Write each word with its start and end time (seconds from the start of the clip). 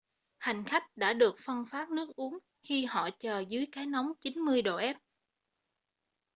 hành 0.37 0.63
khách 0.65 0.97
đã 0.97 1.13
được 1.13 1.35
phân 1.45 1.65
phát 1.65 1.89
nước 1.89 2.15
uống 2.15 2.37
khi 2.61 2.85
họ 2.85 3.09
chờ 3.19 3.39
dưới 3.39 3.65
cái 3.71 3.85
nóng 3.85 4.11
90 4.21 4.61
độ 4.61 4.77
f 4.79 4.95